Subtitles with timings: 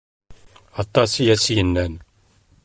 [0.81, 1.93] Atas i as-yennan.